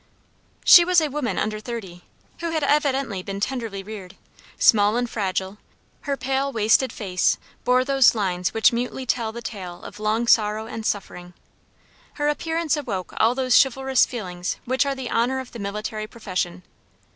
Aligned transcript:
She 0.65 0.83
was 0.83 0.99
a 0.99 1.09
woman 1.11 1.37
under 1.37 1.59
thirty, 1.59 2.03
who 2.39 2.49
had 2.49 2.63
evidently 2.63 3.21
been 3.21 3.39
tenderly 3.39 3.83
reared; 3.83 4.15
small 4.57 4.97
and 4.97 5.07
fragile, 5.07 5.59
her 6.09 6.17
pale, 6.17 6.51
wasted 6.51 6.91
face 6.91 7.37
bore 7.63 7.85
those 7.85 8.15
lines 8.15 8.51
which 8.51 8.73
mutely 8.73 9.05
tell 9.05 9.31
the 9.31 9.43
tale 9.43 9.83
of 9.83 9.99
long 9.99 10.25
sorrow 10.25 10.65
and 10.65 10.87
suffering. 10.87 11.35
Her 12.13 12.29
appearance 12.29 12.75
awoke 12.75 13.13
all 13.17 13.35
those 13.35 13.55
chivalrous 13.61 14.07
feelings 14.07 14.57
which 14.65 14.87
are 14.87 14.95
the 14.95 15.11
honor 15.11 15.39
of 15.39 15.51
the 15.51 15.59
military 15.59 16.07
profession. 16.07 16.63